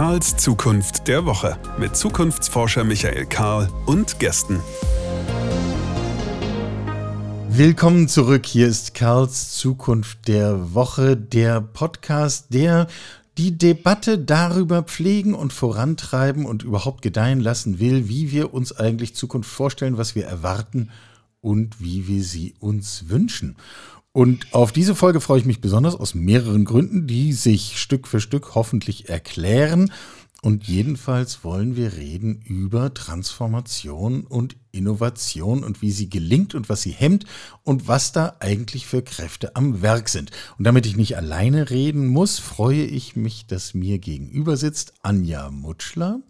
[0.00, 4.58] Karls Zukunft der Woche mit Zukunftsforscher Michael Karl und Gästen.
[7.50, 8.46] Willkommen zurück.
[8.46, 12.86] Hier ist Karls Zukunft der Woche, der Podcast, der
[13.36, 19.14] die Debatte darüber pflegen und vorantreiben und überhaupt gedeihen lassen will, wie wir uns eigentlich
[19.14, 20.88] Zukunft vorstellen, was wir erwarten
[21.42, 23.54] und wie wir sie uns wünschen.
[24.12, 28.20] Und auf diese Folge freue ich mich besonders aus mehreren Gründen, die sich Stück für
[28.20, 29.92] Stück hoffentlich erklären.
[30.42, 36.80] Und jedenfalls wollen wir reden über Transformation und Innovation und wie sie gelingt und was
[36.80, 37.26] sie hemmt
[37.62, 40.30] und was da eigentlich für Kräfte am Werk sind.
[40.56, 45.50] Und damit ich nicht alleine reden muss, freue ich mich, dass mir gegenüber sitzt Anja
[45.50, 46.20] Mutschler.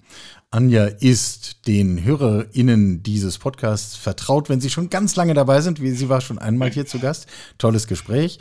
[0.53, 5.79] Anja ist den HörerInnen dieses Podcasts vertraut, wenn sie schon ganz lange dabei sind.
[5.79, 7.29] Sie war schon einmal hier zu Gast.
[7.57, 8.41] Tolles Gespräch.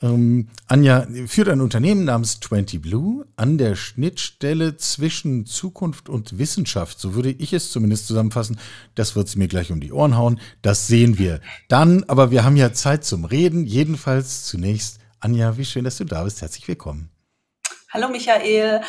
[0.00, 6.98] Ähm, Anja führt ein Unternehmen namens 20 Blue an der Schnittstelle zwischen Zukunft und Wissenschaft.
[6.98, 8.58] So würde ich es zumindest zusammenfassen.
[8.94, 10.40] Das wird sie mir gleich um die Ohren hauen.
[10.62, 12.04] Das sehen wir dann.
[12.04, 13.66] Aber wir haben ja Zeit zum Reden.
[13.66, 16.40] Jedenfalls zunächst, Anja, wie schön, dass du da bist.
[16.40, 17.10] Herzlich willkommen.
[17.92, 18.80] Hallo Michael.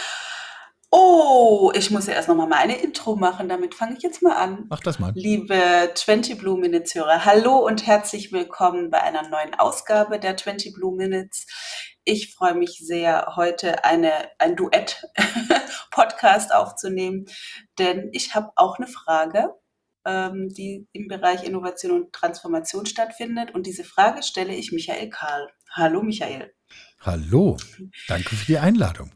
[0.91, 3.49] Oh, ich muss ja erst noch mal meine Intro machen.
[3.49, 4.65] Damit fange ich jetzt mal an.
[4.69, 5.11] Mach das mal.
[5.15, 10.73] Liebe 20 Blue Minutes Hörer, hallo und herzlich willkommen bei einer neuen Ausgabe der 20
[10.73, 11.47] Blue Minutes.
[12.03, 17.25] Ich freue mich sehr, heute eine, ein Duett-Podcast aufzunehmen,
[17.79, 19.55] denn ich habe auch eine Frage,
[20.05, 23.53] ähm, die im Bereich Innovation und Transformation stattfindet.
[23.53, 25.49] Und diese Frage stelle ich Michael Karl.
[25.71, 26.53] Hallo Michael.
[27.01, 27.57] Hallo,
[28.07, 29.11] danke für die Einladung.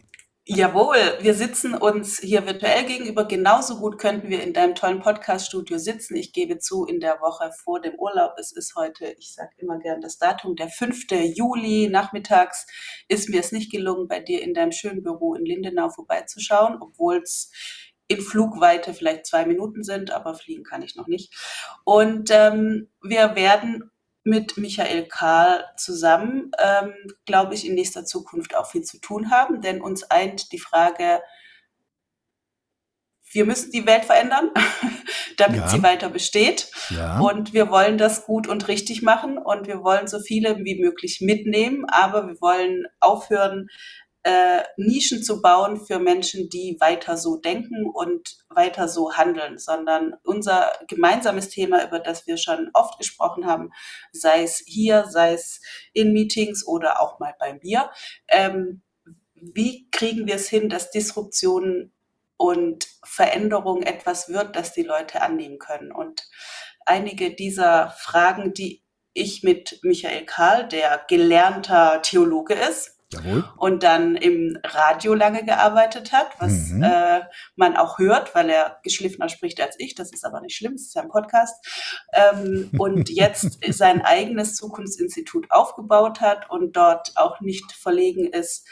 [0.51, 3.25] Jawohl, wir sitzen uns hier virtuell gegenüber.
[3.25, 6.15] Genauso gut könnten wir in deinem tollen Podcast-Studio sitzen.
[6.15, 9.77] Ich gebe zu, in der Woche vor dem Urlaub, es ist heute, ich sage immer
[9.77, 11.05] gern das Datum, der 5.
[11.35, 12.65] Juli nachmittags,
[13.07, 17.17] ist mir es nicht gelungen, bei dir in deinem schönen Büro in Lindenau vorbeizuschauen, obwohl
[17.17, 17.51] es
[18.07, 21.31] in Flugweite vielleicht zwei Minuten sind, aber fliegen kann ich noch nicht.
[21.83, 23.91] Und ähm, wir werden
[24.29, 26.93] mit Michael Karl zusammen, ähm,
[27.25, 31.21] glaube ich, in nächster Zukunft auch viel zu tun haben, denn uns eint die Frage,
[33.31, 34.51] wir müssen die Welt verändern,
[35.37, 35.67] damit ja.
[35.67, 36.71] sie weiter besteht.
[36.89, 37.19] Ja.
[37.19, 41.21] Und wir wollen das gut und richtig machen und wir wollen so viele wie möglich
[41.21, 43.67] mitnehmen, aber wir wollen aufhören,
[44.23, 50.15] äh, Nischen zu bauen für Menschen, die weiter so denken und weiter so handeln, sondern
[50.23, 53.71] unser gemeinsames Thema, über das wir schon oft gesprochen haben,
[54.11, 55.61] sei es hier, sei es
[55.93, 57.89] in Meetings oder auch mal beim Bier,
[58.27, 58.81] ähm,
[59.35, 61.93] wie kriegen wir es hin, dass Disruption
[62.35, 65.93] und Veränderung etwas wird, das die Leute annehmen können?
[65.93, 66.27] Und
[66.85, 73.43] einige dieser Fragen, die ich mit Michael Karl, der gelernter Theologe ist, Jawohl.
[73.57, 76.83] und dann im Radio lange gearbeitet hat, was mhm.
[76.83, 77.21] äh,
[77.55, 79.95] man auch hört, weil er geschliffener spricht als ich.
[79.95, 81.55] Das ist aber nicht schlimm, es ist ja ein Podcast.
[82.13, 88.67] Ähm, und jetzt sein eigenes Zukunftsinstitut aufgebaut hat und dort auch nicht verlegen ist,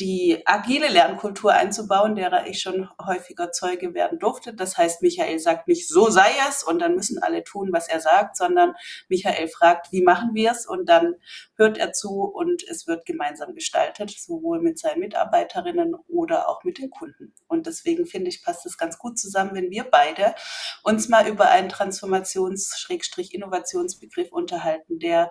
[0.00, 4.54] die agile Lernkultur einzubauen, derer ich schon häufiger Zeuge werden durfte.
[4.54, 8.00] Das heißt, Michael sagt nicht, so sei es und dann müssen alle tun, was er
[8.00, 8.74] sagt, sondern
[9.08, 11.16] Michael fragt, wie machen wir es und dann
[11.56, 16.78] hört er zu und es wird gemeinsam gestaltet, sowohl mit seinen Mitarbeiterinnen oder auch mit
[16.78, 17.34] den Kunden.
[17.46, 20.34] Und deswegen finde ich, passt es ganz gut zusammen, wenn wir beide
[20.82, 25.30] uns mal über einen Transformations-Innovationsbegriff unterhalten, der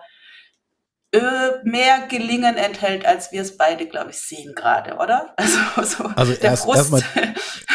[1.64, 5.34] mehr Gelingen enthält, als wir es beide, glaube ich, sehen gerade, oder?
[5.76, 7.02] Also, so also erst, erstmal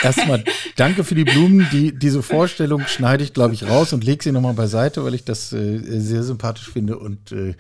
[0.02, 0.44] erstmal
[0.76, 1.68] danke für die Blumen.
[1.72, 5.26] Die, diese Vorstellung schneide ich, glaube ich, raus und lege sie nochmal beiseite, weil ich
[5.26, 7.56] das äh, sehr sympathisch finde und äh,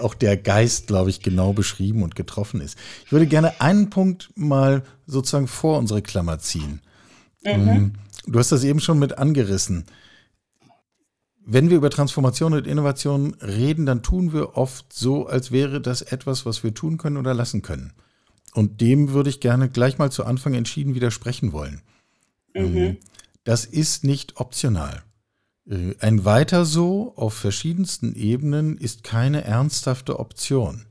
[0.00, 2.78] auch der Geist, glaube ich, genau beschrieben und getroffen ist.
[3.06, 6.80] Ich würde gerne einen Punkt mal sozusagen vor unsere Klammer ziehen.
[7.44, 7.50] Mhm.
[7.50, 7.92] Ähm,
[8.26, 9.86] du hast das eben schon mit angerissen
[11.50, 16.02] wenn wir über Transformation und Innovation reden, dann tun wir oft so, als wäre das
[16.02, 17.94] etwas, was wir tun können oder lassen können.
[18.52, 21.80] Und dem würde ich gerne gleich mal zu Anfang entschieden widersprechen wollen.
[22.52, 22.76] Mhm.
[22.76, 22.96] Ähm,
[23.44, 25.02] das ist nicht optional.
[25.66, 30.84] Äh, ein Weiter so auf verschiedensten Ebenen ist keine ernsthafte Option.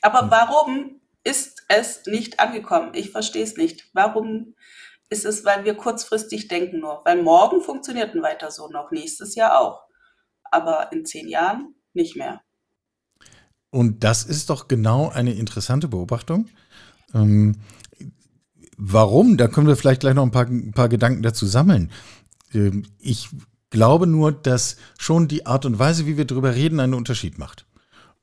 [0.00, 2.92] Aber warum ist es nicht angekommen?
[2.94, 3.88] Ich verstehe es nicht.
[3.94, 4.54] Warum
[5.12, 7.02] ist es, weil wir kurzfristig denken nur.
[7.04, 9.84] Weil morgen funktioniert ein weiter so noch, nächstes Jahr auch.
[10.50, 12.40] Aber in zehn Jahren nicht mehr.
[13.70, 16.48] Und das ist doch genau eine interessante Beobachtung.
[17.14, 17.56] Ähm,
[18.76, 19.36] warum?
[19.36, 21.90] Da können wir vielleicht gleich noch ein paar, ein paar Gedanken dazu sammeln.
[22.52, 23.28] Ähm, ich
[23.70, 27.66] glaube nur, dass schon die Art und Weise, wie wir darüber reden, einen Unterschied macht.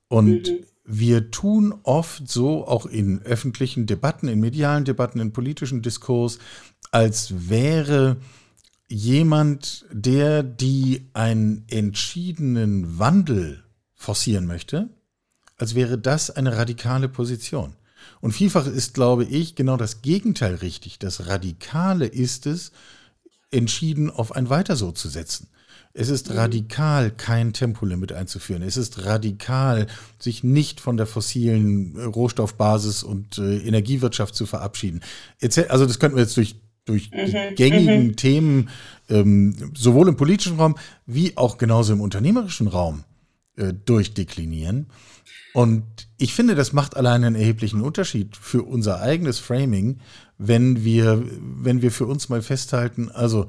[0.08, 0.66] Und mhm.
[0.92, 6.38] Wir tun oft so, auch in öffentlichen Debatten, in medialen Debatten, in politischen Diskurs,
[6.90, 8.16] als wäre
[8.88, 13.62] jemand, der die einen entschiedenen Wandel
[13.94, 14.88] forcieren möchte,
[15.56, 17.76] als wäre das eine radikale Position.
[18.20, 20.98] Und vielfach ist, glaube ich, genau das Gegenteil richtig.
[20.98, 22.72] Das Radikale ist es,
[23.50, 25.48] entschieden auf ein Weiter so zu setzen.
[25.92, 26.36] Es ist mhm.
[26.36, 28.62] radikal, kein Tempolimit einzuführen.
[28.62, 29.86] Es ist radikal,
[30.18, 35.00] sich nicht von der fossilen äh, Rohstoffbasis und äh, Energiewirtschaft zu verabschieden.
[35.68, 37.26] Also das könnten wir jetzt durch, durch mhm.
[37.50, 38.16] die gängigen mhm.
[38.16, 38.68] Themen
[39.08, 40.76] ähm, sowohl im politischen Raum
[41.06, 43.04] wie auch genauso im unternehmerischen Raum
[43.56, 44.86] äh, durchdeklinieren.
[45.52, 45.84] Und
[46.16, 49.98] ich finde, das macht allein einen erheblichen Unterschied für unser eigenes Framing,
[50.38, 53.48] wenn wir, wenn wir für uns mal festhalten, also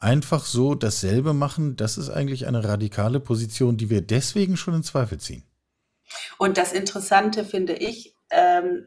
[0.00, 4.82] einfach so dasselbe machen, das ist eigentlich eine radikale Position, die wir deswegen schon in
[4.82, 5.44] Zweifel ziehen.
[6.38, 8.86] Und das Interessante finde ich, ähm,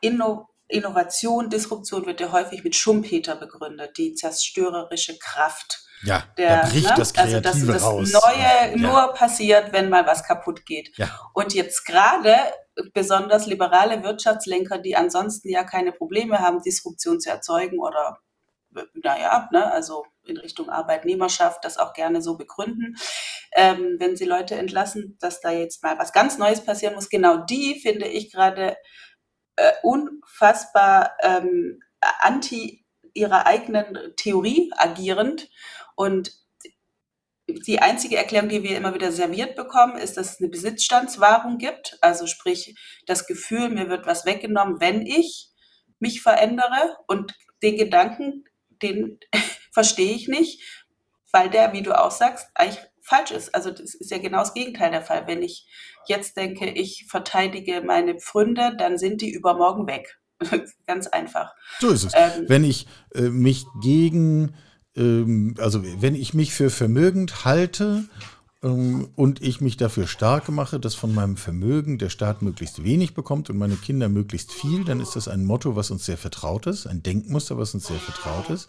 [0.00, 5.84] Inno Innovation, Disruption wird ja häufig mit Schumpeter begründet, die zerstörerische Kraft.
[6.02, 6.94] Ja, der, da bricht ne?
[6.96, 8.12] das Kreative also dass das raus.
[8.12, 8.76] Neue ja.
[8.76, 10.96] nur passiert, wenn mal was kaputt geht.
[10.96, 11.10] Ja.
[11.34, 12.34] Und jetzt gerade
[12.94, 18.18] besonders liberale Wirtschaftslenker, die ansonsten ja keine Probleme haben, Disruption zu erzeugen oder
[18.94, 22.96] naja, ne, also in Richtung Arbeitnehmerschaft das auch gerne so begründen,
[23.54, 27.08] ähm, wenn sie Leute entlassen, dass da jetzt mal was ganz Neues passieren muss.
[27.08, 28.76] Genau die finde ich gerade
[29.56, 31.80] äh, unfassbar ähm,
[32.20, 32.84] anti
[33.14, 35.50] ihrer eigenen Theorie agierend
[35.96, 36.32] und
[37.48, 41.98] die einzige Erklärung, die wir immer wieder serviert bekommen, ist, dass es eine Besitzstandswahrung gibt.
[42.00, 42.74] Also sprich,
[43.06, 45.50] das Gefühl, mir wird was weggenommen, wenn ich
[45.98, 46.96] mich verändere.
[47.06, 48.44] Und den Gedanken,
[48.82, 49.18] den
[49.72, 50.62] verstehe ich nicht,
[51.32, 53.54] weil der, wie du auch sagst, eigentlich falsch ist.
[53.54, 55.26] Also das ist ja genau das Gegenteil der Fall.
[55.26, 55.66] Wenn ich
[56.06, 60.18] jetzt denke, ich verteidige meine Pfründe, dann sind die übermorgen weg.
[60.86, 61.52] Ganz einfach.
[61.80, 62.12] So ist es.
[62.14, 64.54] Ähm, wenn ich äh, mich gegen,
[64.96, 68.04] ähm, also wenn ich mich für vermögend halte
[68.62, 73.50] und ich mich dafür stark mache, dass von meinem Vermögen der Staat möglichst wenig bekommt
[73.50, 76.86] und meine Kinder möglichst viel, dann ist das ein Motto, was uns sehr vertraut ist,
[76.86, 78.68] ein Denkmuster, was uns sehr vertraut ist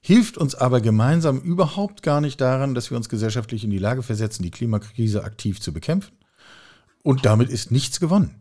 [0.00, 4.02] hilft uns aber gemeinsam überhaupt gar nicht daran, dass wir uns gesellschaftlich in die Lage
[4.02, 6.12] versetzen, die Klimakrise aktiv zu bekämpfen.
[7.02, 8.34] Und damit ist nichts gewonnen.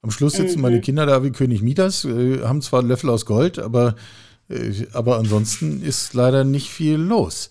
[0.00, 0.62] Am Schluss sitzen mhm.
[0.62, 3.94] meine Kinder da wie König Midas, äh, haben zwar Löffel aus Gold, aber,
[4.48, 7.50] äh, aber ansonsten ist leider nicht viel los.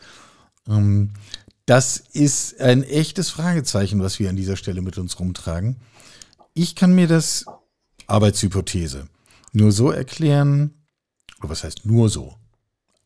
[1.65, 5.77] Das ist ein echtes Fragezeichen, was wir an dieser Stelle mit uns rumtragen.
[6.53, 7.45] Ich kann mir das
[8.07, 9.07] Arbeitshypothese
[9.53, 10.73] nur so erklären,
[11.39, 12.37] oder was heißt nur so?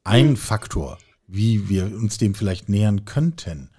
[0.05, 0.97] ein Faktor,
[1.27, 3.71] wie wir uns dem vielleicht nähern könnten.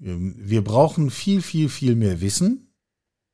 [0.00, 2.68] Ähm, wir brauchen viel, viel, viel mehr Wissen.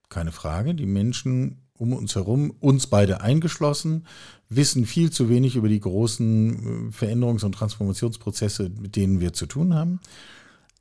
[0.09, 0.75] Keine Frage.
[0.75, 4.07] Die Menschen um uns herum, uns beide eingeschlossen,
[4.49, 9.47] wissen viel zu wenig über die großen äh, Veränderungs- und Transformationsprozesse, mit denen wir zu
[9.47, 10.01] tun haben.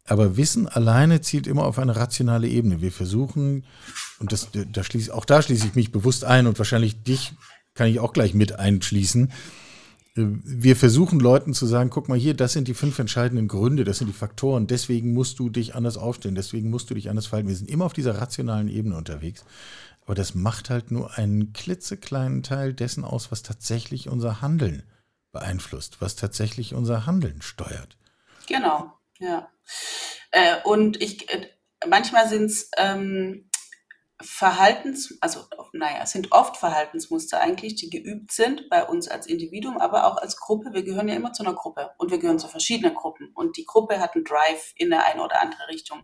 [0.05, 2.81] Aber Wissen alleine zielt immer auf eine rationale Ebene.
[2.81, 3.65] Wir versuchen,
[4.19, 7.33] und das, da schließ, auch da schließe ich mich bewusst ein und wahrscheinlich dich
[7.73, 9.31] kann ich auch gleich mit einschließen,
[10.15, 13.97] wir versuchen Leuten zu sagen, guck mal hier, das sind die fünf entscheidenden Gründe, das
[13.97, 17.50] sind die Faktoren, deswegen musst du dich anders aufstellen, deswegen musst du dich anders verhalten.
[17.50, 19.43] Wir sind immer auf dieser rationalen Ebene unterwegs.
[20.05, 24.83] Aber das macht halt nur einen klitzekleinen Teil dessen aus, was tatsächlich unser Handeln
[25.31, 27.98] beeinflusst, was tatsächlich unser Handeln steuert.
[28.48, 29.51] Genau, ja.
[30.32, 31.48] Äh, und ich, äh,
[31.88, 33.50] manchmal sind es ähm,
[34.22, 35.41] Verhaltens, also
[35.74, 40.17] naja, es sind oft Verhaltensmuster eigentlich, die geübt sind bei uns als Individuum, aber auch
[40.17, 40.74] als Gruppe.
[40.74, 43.65] Wir gehören ja immer zu einer Gruppe und wir gehören zu verschiedenen Gruppen und die
[43.65, 46.03] Gruppe hat einen Drive in eine oder andere Richtung.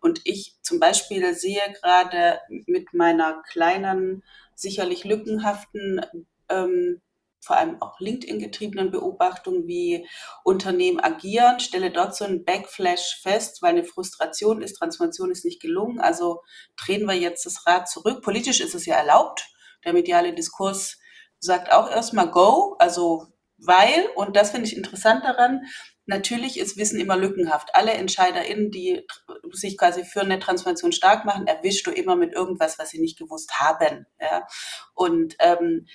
[0.00, 6.00] Und ich zum Beispiel sehe gerade mit meiner kleinen, sicherlich lückenhaften
[6.48, 7.00] ähm,
[7.42, 10.08] vor allem auch LinkedIn-getriebenen Beobachtungen, wie
[10.44, 15.60] Unternehmen agieren, stelle dort so einen Backflash fest, weil eine Frustration ist, Transformation ist nicht
[15.60, 16.00] gelungen.
[16.00, 16.42] Also
[16.76, 18.22] drehen wir jetzt das Rad zurück.
[18.22, 19.48] Politisch ist es ja erlaubt.
[19.84, 20.98] Der mediale Diskurs
[21.40, 23.26] sagt auch erstmal Go, also
[23.58, 25.62] weil, und das finde ich interessant daran,
[26.06, 27.74] natürlich ist Wissen immer lückenhaft.
[27.74, 29.06] Alle EntscheiderInnen, die
[29.52, 33.18] sich quasi für eine Transformation stark machen, erwischst du immer mit irgendwas, was sie nicht
[33.18, 34.06] gewusst haben.
[34.20, 34.46] Ja?
[34.94, 35.86] Und ähm,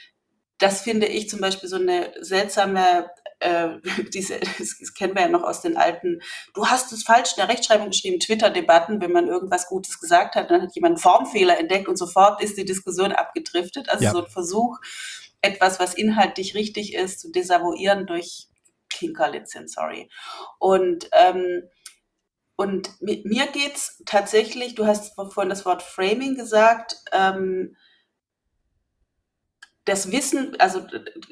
[0.59, 3.09] das finde ich zum Beispiel so eine seltsame,
[3.39, 3.69] äh,
[4.13, 6.21] diese, das kennen wir ja noch aus den alten,
[6.53, 10.51] du hast es falsch in der Rechtschreibung geschrieben, Twitter-Debatten, wenn man irgendwas Gutes gesagt hat,
[10.51, 13.89] dann hat jemand einen Formfehler entdeckt und sofort ist die Diskussion abgedriftet.
[13.89, 14.11] Also ja.
[14.11, 14.77] so ein Versuch,
[15.41, 18.47] etwas, was inhaltlich richtig ist, zu desavouieren durch
[18.89, 20.09] Kinkerlitzchen, sorry.
[20.59, 21.63] Und ähm,
[22.59, 27.77] und mir geht es tatsächlich, du hast vorhin das Wort Framing gesagt, ähm,
[29.87, 30.85] das Wissen, also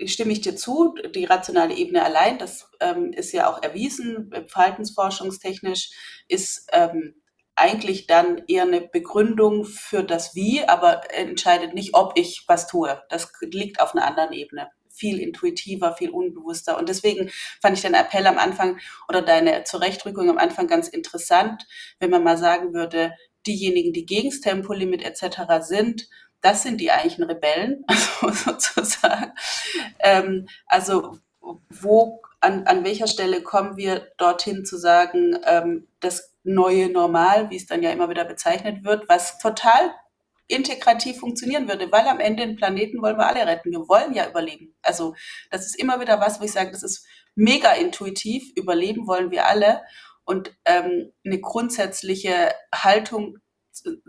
[0.05, 5.91] stimme ich dir zu, die rationale Ebene allein, das ähm, ist ja auch erwiesen, verhaltensforschungstechnisch,
[6.29, 7.15] ist ähm,
[7.55, 13.01] eigentlich dann eher eine Begründung für das Wie, aber entscheidet nicht, ob ich was tue.
[13.09, 14.69] Das liegt auf einer anderen Ebene.
[14.89, 16.77] Viel intuitiver, viel unbewusster.
[16.77, 17.29] Und deswegen
[17.61, 21.65] fand ich deinen Appell am Anfang oder deine Zurechtrückung am Anfang ganz interessant,
[21.99, 23.13] wenn man mal sagen würde,
[23.45, 25.65] diejenigen, die gegen das Tempolimit etc.
[25.65, 26.07] sind,
[26.41, 29.31] das sind die eigentlichen Rebellen, also sozusagen.
[29.99, 31.17] Ähm, also
[31.69, 37.55] wo, an, an welcher Stelle kommen wir dorthin zu sagen, ähm, das neue Normal, wie
[37.55, 39.91] es dann ja immer wieder bezeichnet wird, was total
[40.47, 43.71] integrativ funktionieren würde, weil am Ende den Planeten wollen wir alle retten.
[43.71, 44.75] Wir wollen ja überleben.
[44.83, 45.15] Also
[45.49, 48.51] das ist immer wieder was, wo ich sage, das ist mega intuitiv.
[48.55, 49.81] Überleben wollen wir alle.
[50.23, 53.37] Und ähm, eine grundsätzliche Haltung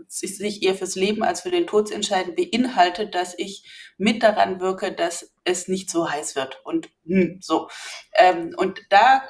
[0.07, 3.63] sich eher fürs Leben als für den Tod zu entscheiden, beinhaltet, dass ich
[3.97, 7.69] mit daran wirke, dass es nicht so heiß wird und hm, so.
[8.17, 9.21] Ähm, und da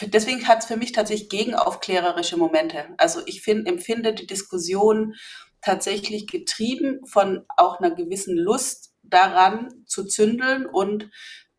[0.00, 2.86] deswegen hat es für mich tatsächlich gegenaufklärerische Momente.
[2.98, 5.14] Also ich find, empfinde die Diskussion
[5.60, 11.10] tatsächlich getrieben von auch einer gewissen Lust daran zu zündeln und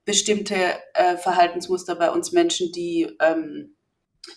[0.06, 0.56] bestimmte
[0.94, 3.75] äh, Verhaltensmuster bei uns Menschen, die ähm,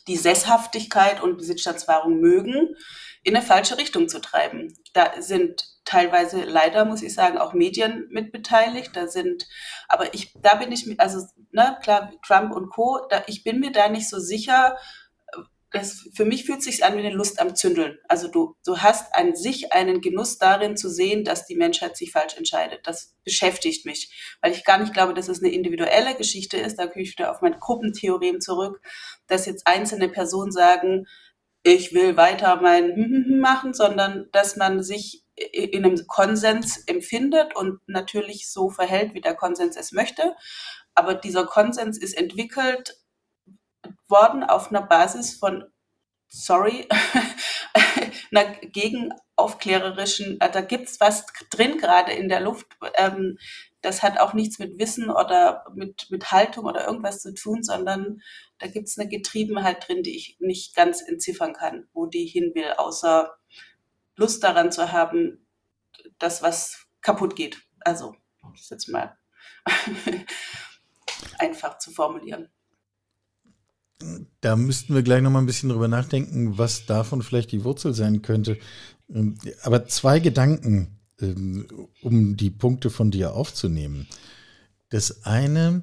[0.09, 2.75] die Sesshaftigkeit und Besitzstandswahrung mögen,
[3.27, 4.73] in eine falsche Richtung zu treiben.
[4.93, 8.93] Da sind teilweise leider, muss ich sagen, auch Medien mit beteiligt.
[8.95, 9.49] Da sind,
[9.89, 13.73] aber ich, da bin ich, also, ne, klar, Trump und Co., da, ich bin mir
[13.73, 14.77] da nicht so sicher,
[15.73, 17.99] das, für mich fühlt es sich an wie eine Lust am Zündeln.
[18.07, 22.13] Also du, du hast an sich einen Genuss darin zu sehen, dass die Menschheit sich
[22.13, 22.87] falsch entscheidet.
[22.87, 26.77] Das beschäftigt mich, weil ich gar nicht glaube, dass es eine individuelle Geschichte ist.
[26.77, 28.81] Da komme ich wieder auf mein Gruppentheorem zurück,
[29.27, 31.09] dass jetzt einzelne Personen sagen,
[31.67, 38.49] ich will weiter mein machen, sondern dass man sich in einem Konsens empfindet und natürlich
[38.51, 40.37] so verhält, wie der Konsens es möchte.
[40.95, 42.97] Aber dieser Konsens ist entwickelt
[44.09, 45.65] worden auf einer Basis von,
[46.29, 46.89] sorry,
[48.31, 52.67] einer gegenaufklärerischen, da gibt es was drin gerade in der Luft.
[52.95, 53.39] Ähm,
[53.87, 58.21] das hat auch nichts mit Wissen oder mit, mit Haltung oder irgendwas zu tun, sondern
[58.59, 62.51] da gibt es eine Getriebenheit drin, die ich nicht ganz entziffern kann, wo die hin
[62.57, 63.37] will, außer
[64.17, 65.47] Lust daran zu haben,
[66.19, 67.63] dass was kaputt geht.
[67.81, 68.17] Also,
[68.53, 69.17] das ist jetzt mal
[71.39, 72.49] einfach zu formulieren.
[74.41, 77.95] Da müssten wir gleich noch mal ein bisschen drüber nachdenken, was davon vielleicht die Wurzel
[77.95, 78.59] sein könnte.
[79.09, 81.67] Ähm, aber zwei Gedanken, ähm,
[82.03, 84.07] um die Punkte von dir aufzunehmen.
[84.91, 85.83] Das eine,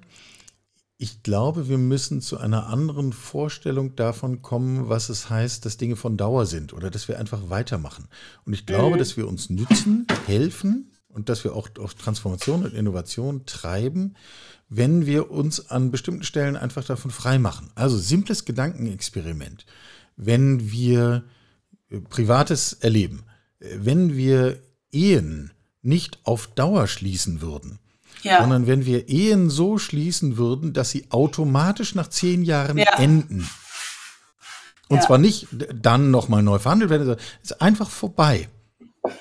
[0.97, 5.95] ich glaube, wir müssen zu einer anderen Vorstellung davon kommen, was es heißt, dass Dinge
[5.95, 8.07] von Dauer sind oder dass wir einfach weitermachen.
[8.45, 8.99] Und ich glaube, mhm.
[8.99, 14.15] dass wir uns nützen, helfen und dass wir auch auf Transformation und Innovation treiben,
[14.69, 17.69] wenn wir uns an bestimmten Stellen einfach davon frei machen.
[17.75, 19.65] Also simples Gedankenexperiment.
[20.15, 21.23] Wenn wir
[22.09, 23.23] Privates erleben,
[23.59, 24.61] wenn wir
[24.93, 27.79] Ehen nicht auf Dauer schließen würden,
[28.21, 28.39] ja.
[28.39, 32.97] sondern wenn wir Ehen so schließen würden, dass sie automatisch nach zehn Jahren ja.
[32.97, 33.49] enden.
[34.87, 35.03] Und ja.
[35.03, 38.47] zwar nicht dann nochmal neu verhandelt werden, sondern es ist einfach vorbei.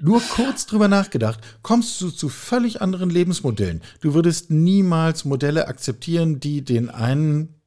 [0.00, 3.82] Nur kurz drüber nachgedacht, kommst du zu völlig anderen Lebensmodellen.
[4.00, 7.60] Du würdest niemals Modelle akzeptieren, die den einen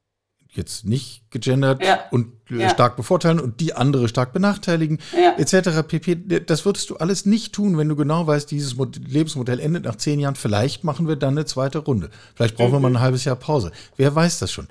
[0.48, 2.00] jetzt nicht gegendert ja.
[2.10, 2.70] und ja.
[2.70, 5.36] stark bevorteilen und die andere stark benachteiligen, ja.
[5.38, 5.86] etc.
[5.86, 6.40] pp.
[6.46, 10.20] Das würdest du alles nicht tun, wenn du genau weißt, dieses Lebensmodell endet nach zehn
[10.20, 10.34] Jahren.
[10.36, 12.10] Vielleicht machen wir dann eine zweite Runde.
[12.34, 12.76] Vielleicht brauchen mhm.
[12.76, 13.72] wir mal ein halbes Jahr Pause.
[13.96, 14.68] Wer weiß das schon.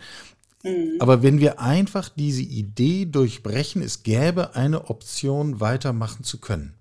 [0.63, 0.95] Mhm.
[0.99, 6.73] Aber wenn wir einfach diese Idee durchbrechen, es gäbe eine Option, weitermachen zu können.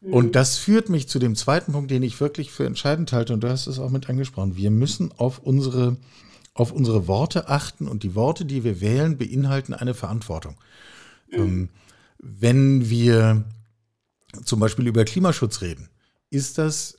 [0.00, 0.12] Mhm.
[0.12, 3.40] Und das führt mich zu dem zweiten Punkt, den ich wirklich für entscheidend halte, und
[3.40, 4.56] du hast es auch mit angesprochen.
[4.56, 5.96] Wir müssen auf unsere
[6.54, 10.56] auf unsere Worte achten und die Worte, die wir wählen, beinhalten eine Verantwortung.
[11.30, 11.38] Mhm.
[11.38, 11.68] Ähm,
[12.18, 13.44] wenn wir
[14.44, 15.88] zum Beispiel über Klimaschutz reden,
[16.30, 16.98] ist das,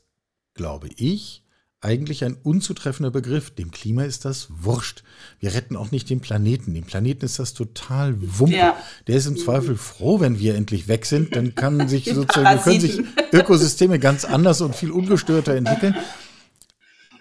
[0.53, 1.43] glaube ich,
[1.83, 3.51] eigentlich ein unzutreffender Begriff.
[3.51, 5.03] Dem Klima ist das wurscht.
[5.39, 6.73] Wir retten auch nicht den Planeten.
[6.73, 8.55] Dem Planeten ist das total wumpe.
[8.55, 8.77] Ja.
[9.07, 11.35] Der ist im Zweifel froh, wenn wir endlich weg sind.
[11.35, 13.01] Dann kann sich sozusagen, können sich
[13.33, 15.95] Ökosysteme ganz anders und viel ungestörter entwickeln.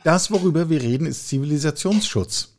[0.04, 2.58] Das, worüber wir reden, ist Zivilisationsschutz.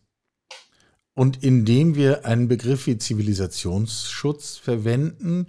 [1.13, 5.47] Und indem wir einen Begriff wie Zivilisationsschutz verwenden,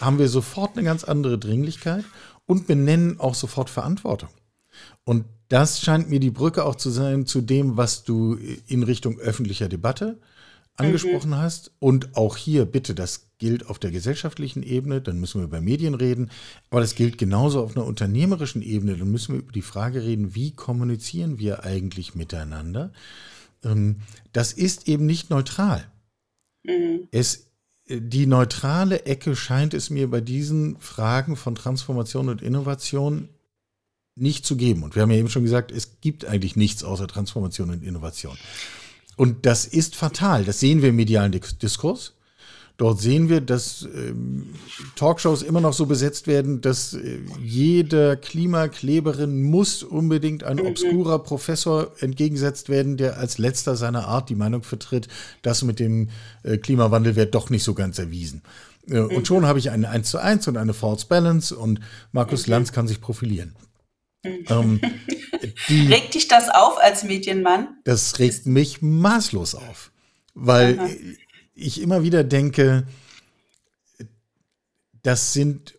[0.00, 2.04] haben wir sofort eine ganz andere Dringlichkeit
[2.46, 4.28] und benennen auch sofort Verantwortung.
[5.04, 9.18] Und das scheint mir die Brücke auch zu sein zu dem, was du in Richtung
[9.18, 10.18] öffentlicher Debatte
[10.76, 11.36] angesprochen mhm.
[11.36, 11.72] hast.
[11.78, 15.94] Und auch hier, bitte, das gilt auf der gesellschaftlichen Ebene, dann müssen wir über Medien
[15.94, 16.30] reden,
[16.68, 18.96] aber das gilt genauso auf einer unternehmerischen Ebene.
[18.96, 22.92] Dann müssen wir über die Frage reden, wie kommunizieren wir eigentlich miteinander.
[23.64, 23.96] Ähm,
[24.32, 25.90] das ist eben nicht neutral.
[26.64, 27.08] Mhm.
[27.10, 27.50] Es,
[27.88, 33.28] die neutrale Ecke scheint es mir bei diesen Fragen von Transformation und Innovation
[34.16, 34.82] nicht zu geben.
[34.82, 38.36] Und wir haben ja eben schon gesagt, es gibt eigentlich nichts außer Transformation und Innovation.
[39.20, 40.46] Und das ist fatal.
[40.46, 42.14] Das sehen wir im medialen Diskurs.
[42.78, 44.54] Dort sehen wir, dass ähm,
[44.96, 51.92] Talkshows immer noch so besetzt werden, dass äh, jeder Klimakleberin muss unbedingt ein obskurer Professor
[51.98, 55.08] entgegensetzt werden, der als letzter seiner Art die Meinung vertritt,
[55.42, 56.08] das mit dem
[56.42, 58.40] äh, Klimawandel wird doch nicht so ganz erwiesen.
[58.88, 61.80] Äh, und schon habe ich eine 1 zu 1 und eine False Balance und
[62.12, 62.52] Markus mhm.
[62.52, 63.54] Lanz kann sich profilieren.
[64.22, 64.80] Ähm,
[65.68, 67.68] die, regt dich das auf als Medienmann?
[67.84, 69.92] Das regt mich maßlos auf,
[70.34, 70.88] weil Aha.
[71.54, 72.86] ich immer wieder denke,
[75.02, 75.78] das sind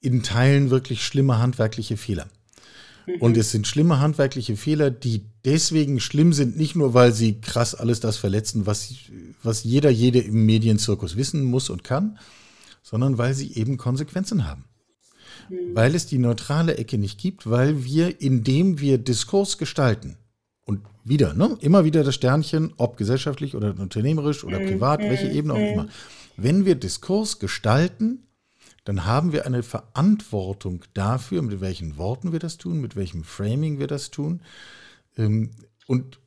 [0.00, 2.28] in Teilen wirklich schlimme handwerkliche Fehler.
[3.06, 3.14] Mhm.
[3.20, 7.74] Und es sind schlimme handwerkliche Fehler, die deswegen schlimm sind, nicht nur, weil sie krass
[7.74, 8.94] alles das verletzen, was,
[9.42, 12.18] was jeder, jede im Medienzirkus wissen muss und kann,
[12.82, 14.64] sondern weil sie eben Konsequenzen haben.
[15.48, 15.74] Mhm.
[15.74, 20.16] weil es die neutrale Ecke nicht gibt, weil wir, indem wir Diskurs gestalten,
[20.66, 24.66] und wieder, ne, immer wieder das Sternchen, ob gesellschaftlich oder unternehmerisch oder mhm.
[24.66, 25.64] privat, welche Ebene auch mhm.
[25.64, 25.88] immer.
[26.36, 28.26] Wenn wir Diskurs gestalten,
[28.84, 33.78] dann haben wir eine Verantwortung dafür, mit welchen Worten wir das tun, mit welchem Framing
[33.78, 34.42] wir das tun.
[35.16, 35.52] Ähm,
[35.86, 36.18] und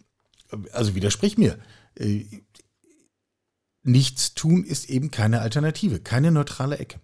[0.71, 1.57] also widersprich mir.
[1.95, 2.25] Äh,
[3.83, 6.99] nichts tun ist eben keine Alternative, keine neutrale Ecke.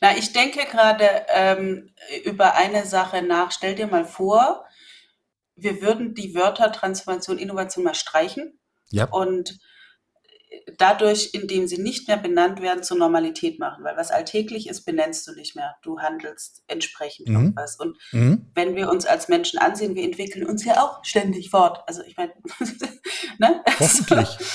[0.00, 1.90] Na, ich denke gerade ähm,
[2.24, 3.52] über eine Sache nach.
[3.52, 4.64] Stell dir mal vor,
[5.56, 8.58] wir würden die Wörter Transformation, Innovation mal streichen
[8.90, 9.04] ja.
[9.06, 9.58] und
[10.76, 13.84] dadurch, indem sie nicht mehr benannt werden, zur Normalität machen.
[13.84, 15.76] Weil was alltäglich ist, benennst du nicht mehr.
[15.82, 17.52] Du handelst entsprechend mhm.
[17.56, 17.76] was.
[17.76, 18.50] Und mhm.
[18.54, 21.82] wenn wir uns als Menschen ansehen, wir entwickeln uns ja auch ständig fort.
[21.86, 22.32] Also ich meine,
[23.38, 23.62] ne?
[23.78, 24.28] Hoffentlich.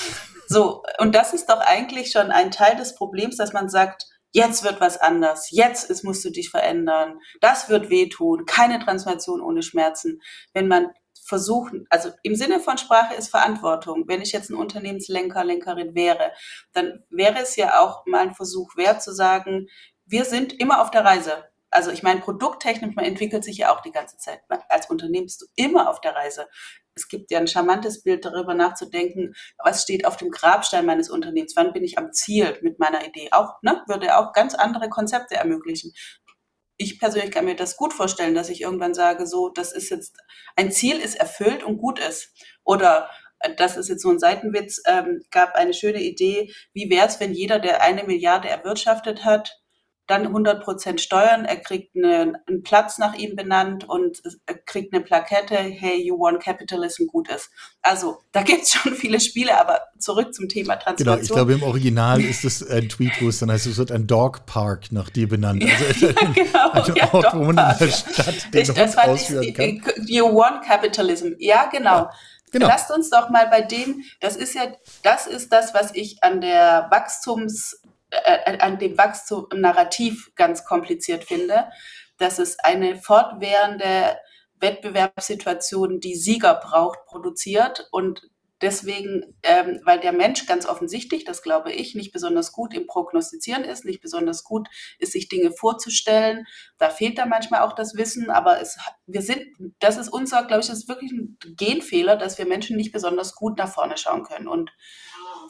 [0.46, 4.64] So, und das ist doch eigentlich schon ein Teil des Problems, dass man sagt, jetzt
[4.64, 9.62] wird was anders, jetzt ist, musst du dich verändern, das wird wehtun, keine Transformation ohne
[9.62, 10.20] Schmerzen.
[10.52, 10.90] Wenn man
[11.24, 14.04] versucht, also im Sinne von Sprache ist Verantwortung.
[14.06, 16.32] Wenn ich jetzt ein Unternehmenslenker, Lenkerin wäre,
[16.72, 19.68] dann wäre es ja auch mal ein Versuch wert zu sagen,
[20.04, 21.44] wir sind immer auf der Reise.
[21.70, 24.40] Also ich meine, produkttechnisch, man entwickelt sich ja auch die ganze Zeit.
[24.68, 26.46] Als Unternehmen bist du immer auf der Reise
[26.96, 31.56] es gibt ja ein charmantes Bild darüber nachzudenken, was steht auf dem Grabstein meines Unternehmens,
[31.56, 33.28] wann bin ich am Ziel mit meiner Idee.
[33.32, 35.92] Auch, ne, würde auch ganz andere Konzepte ermöglichen.
[36.76, 40.16] Ich persönlich kann mir das gut vorstellen, dass ich irgendwann sage, so, das ist jetzt,
[40.56, 42.32] ein Ziel ist erfüllt und gut ist.
[42.64, 43.08] Oder
[43.40, 47.20] äh, das ist jetzt so ein Seitenwitz, ähm, gab eine schöne Idee, wie wäre es,
[47.20, 49.63] wenn jeder, der eine Milliarde erwirtschaftet hat,
[50.06, 55.02] dann 100% Steuern, er kriegt eine, einen Platz nach ihm benannt und er kriegt eine
[55.02, 57.50] Plakette, hey, you won capitalism, gut ist.
[57.80, 61.14] Also, da gibt es schon viele Spiele, aber zurück zum Thema Transformation.
[61.14, 63.92] Genau, ich glaube, im Original ist es ein Tweet, wo es dann heißt, es wird
[63.92, 65.64] ein Dog Park nach dir benannt.
[65.88, 69.54] Also ja, genau, ein ja, Ort, wo man in der Stadt den ich, Hund ausführen
[69.54, 70.06] kann.
[70.06, 71.96] You won capitalism, ja, genau.
[71.96, 72.10] Ja.
[72.52, 72.68] Genau.
[72.68, 74.62] Lasst uns doch mal bei dem, das ist ja,
[75.02, 77.80] das ist das, was ich an der Wachstums-
[78.24, 81.66] äh, an dem Wachstum Narrativ ganz kompliziert finde,
[82.18, 84.16] dass es eine fortwährende
[84.60, 88.22] Wettbewerbssituation, die Sieger braucht, produziert und
[88.64, 93.62] deswegen, ähm, weil der Mensch ganz offensichtlich, das glaube ich, nicht besonders gut im Prognostizieren
[93.62, 96.46] ist, nicht besonders gut ist, sich Dinge vorzustellen.
[96.78, 99.44] Da fehlt da manchmal auch das Wissen, aber es, wir sind,
[99.80, 103.34] das ist unser, glaube ich, das ist wirklich ein Genfehler, dass wir Menschen nicht besonders
[103.34, 104.48] gut nach vorne schauen können.
[104.48, 104.70] Und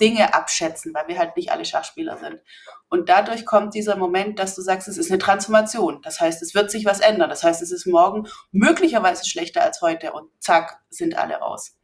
[0.00, 2.40] Dinge abschätzen, weil wir halt nicht alle Schachspieler sind.
[2.88, 6.00] Und dadurch kommt dieser Moment, dass du sagst, es ist eine Transformation.
[6.02, 7.30] Das heißt, es wird sich was ändern.
[7.30, 11.76] Das heißt, es ist morgen möglicherweise schlechter als heute und zack, sind alle raus.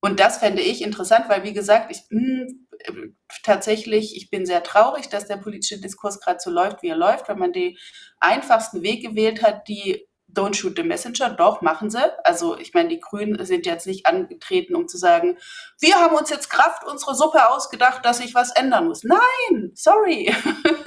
[0.00, 2.46] Und das fände ich interessant, weil wie gesagt, ich mh,
[2.86, 6.96] hm, tatsächlich, ich bin sehr traurig, dass der politische Diskurs gerade so läuft, wie er
[6.96, 7.76] läuft, weil man den
[8.18, 12.02] einfachsten Weg gewählt hat, die Don't shoot the messenger, doch, machen sie.
[12.24, 15.36] Also ich meine, die Grünen sind jetzt nicht angetreten, um zu sagen,
[15.80, 19.04] wir haben uns jetzt Kraft unsere Suppe ausgedacht, dass sich was ändern muss.
[19.04, 20.34] Nein, sorry,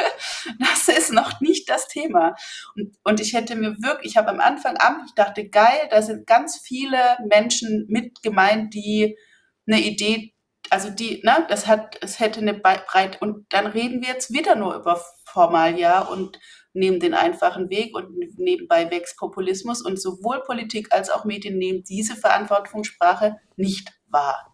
[0.60, 2.36] das ist noch nicht das Thema.
[2.75, 6.01] Und, und ich hätte mir wirklich, ich habe am Anfang an, ich dachte, geil, da
[6.01, 9.17] sind ganz viele Menschen mit gemeint, die
[9.67, 10.34] eine Idee,
[10.69, 14.55] also die, ne, das hat, es hätte eine Breite, und dann reden wir jetzt wieder
[14.55, 16.39] nur über Formalia und
[16.76, 21.84] nehmen den einfachen Weg und nebenbei wächst Populismus und sowohl Politik als auch Medien nehmen
[21.84, 24.54] diese Verantwortungssprache nicht wahr.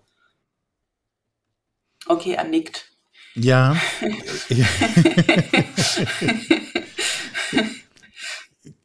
[2.07, 2.91] Okay, er nickt.
[3.35, 3.75] Ja.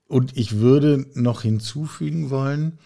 [0.09, 2.79] Und ich würde noch hinzufügen wollen,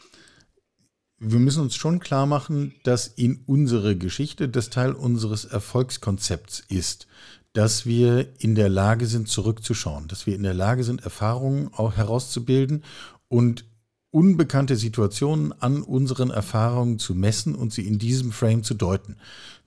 [1.19, 7.07] wir müssen uns schon klar machen, dass in unsere Geschichte das Teil unseres Erfolgskonzepts ist,
[7.53, 11.97] dass wir in der Lage sind, zurückzuschauen, dass wir in der Lage sind, Erfahrungen auch
[11.97, 12.85] herauszubilden
[13.29, 13.65] und
[14.13, 19.17] unbekannte Situationen an unseren Erfahrungen zu messen und sie in diesem Frame zu deuten.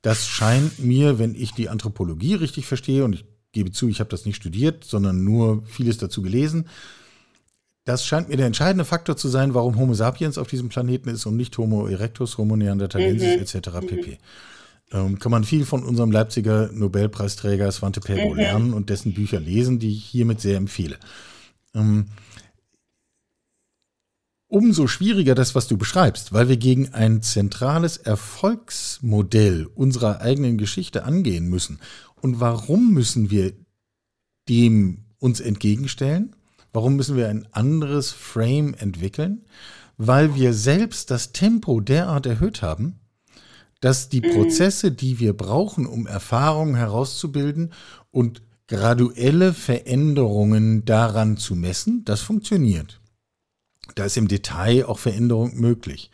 [0.01, 4.09] Das scheint mir, wenn ich die Anthropologie richtig verstehe, und ich gebe zu, ich habe
[4.09, 6.67] das nicht studiert, sondern nur vieles dazu gelesen,
[7.85, 11.25] das scheint mir der entscheidende Faktor zu sein, warum Homo sapiens auf diesem Planeten ist
[11.25, 13.41] und nicht Homo erectus, Homo neanderthalensis mhm.
[13.41, 13.69] etc.
[13.85, 14.17] pp.
[14.93, 18.37] Ähm, kann man viel von unserem Leipziger Nobelpreisträger Svante Pääbo mhm.
[18.37, 20.97] lernen und dessen Bücher lesen, die ich hiermit sehr empfehle.
[21.73, 22.05] Ähm,
[24.47, 31.05] umso schwieriger das, was du beschreibst, weil wir gegen ein zentrales Erfolgsmodell unserer eigenen Geschichte
[31.05, 31.79] angehen müssen.
[32.21, 33.53] Und warum müssen wir
[34.47, 36.35] dem uns entgegenstellen?
[36.71, 39.45] Warum müssen wir ein anderes Frame entwickeln?
[39.97, 42.99] Weil wir selbst das Tempo derart erhöht haben,
[43.83, 44.31] dass die mhm.
[44.31, 47.73] Prozesse, die wir brauchen, um Erfahrungen herauszubilden
[48.11, 53.01] und graduelle Veränderungen daran zu messen, das funktioniert.
[53.95, 56.11] Da ist im Detail auch Veränderung möglich.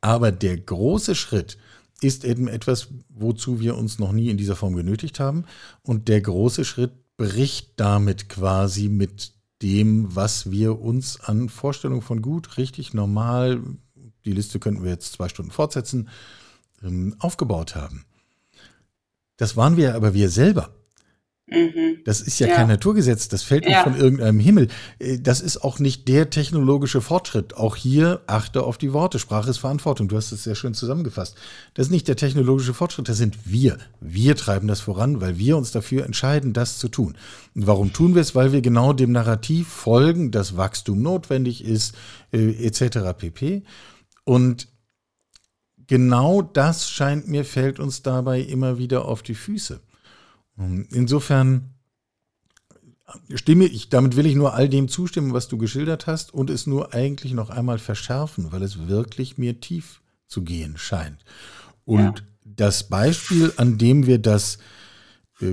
[0.00, 1.58] Aber der große Schritt
[2.00, 5.44] ist eben etwas, wozu wir uns noch nie in dieser Form genötigt haben.
[5.82, 12.22] Und der große Schritt bricht damit quasi mit dem, was wir uns an Vorstellungen von
[12.22, 13.60] gut, richtig, normal,
[14.24, 16.08] die Liste könnten wir jetzt zwei Stunden fortsetzen,
[16.84, 18.04] ähm, aufgebaut haben.
[19.36, 20.70] Das waren wir aber wir selber.
[21.46, 21.98] Mhm.
[22.06, 23.82] Das ist ja, ja, kein Naturgesetz, das fällt nicht ja.
[23.82, 24.68] von irgendeinem Himmel.
[24.98, 27.54] Äh, das ist auch nicht der technologische Fortschritt.
[27.54, 29.18] Auch hier achte auf die Worte.
[29.18, 30.08] Sprache ist Verantwortung.
[30.08, 31.36] Du hast es sehr schön zusammengefasst.
[31.74, 33.76] Das ist nicht der technologische Fortschritt, das sind wir.
[34.00, 37.16] Wir treiben das voran, weil wir uns dafür entscheiden, das zu tun.
[37.54, 38.34] Und warum tun wir es?
[38.34, 41.94] Weil wir genau dem Narrativ folgen, dass Wachstum notwendig ist,
[42.32, 43.12] äh, etc.
[43.18, 43.64] pp.
[44.24, 44.68] Und
[45.86, 49.80] genau das scheint mir, fällt uns dabei immer wieder auf die Füße.
[50.58, 51.74] Ähm, insofern
[53.34, 56.66] stimme ich, damit will ich nur all dem zustimmen, was du geschildert hast und es
[56.66, 61.24] nur eigentlich noch einmal verschärfen, weil es wirklich mir tief zu gehen scheint.
[61.84, 62.24] Und ja.
[62.44, 64.58] das Beispiel, an dem wir das,
[65.40, 65.52] äh,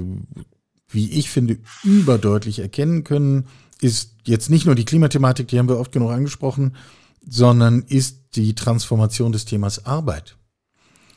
[0.90, 3.48] wie ich finde, überdeutlich erkennen können,
[3.82, 6.76] ist jetzt nicht nur die Klimathematik, die haben wir oft genug angesprochen,
[7.22, 10.38] sondern ist die Transformation des Themas Arbeit.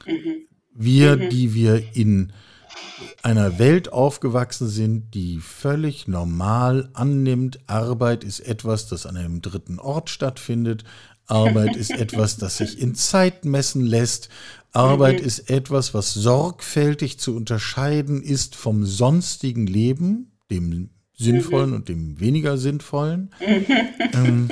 [0.06, 0.46] Mhm.
[0.74, 1.30] Wir, mhm.
[1.30, 2.32] die wir in
[3.22, 9.78] einer Welt aufgewachsen sind, die völlig normal annimmt, Arbeit ist etwas, das an einem dritten
[9.78, 10.84] Ort stattfindet,
[11.26, 14.28] Arbeit ist etwas, das sich in Zeit messen lässt,
[14.72, 15.26] Arbeit mhm.
[15.26, 21.76] ist etwas, was sorgfältig zu unterscheiden ist vom sonstigen Leben, dem sinnvollen mhm.
[21.76, 23.30] und dem weniger sinnvollen.
[24.12, 24.50] ähm,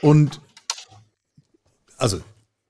[0.00, 0.40] und
[1.98, 2.20] also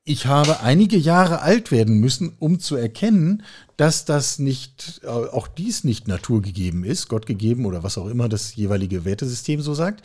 [0.04, 3.42] ich habe einige Jahre alt werden müssen, um zu erkennen,
[3.76, 8.28] dass das nicht, äh, auch dies nicht naturgegeben ist, Gott gegeben oder was auch immer
[8.28, 10.02] das jeweilige Wertesystem so sagt,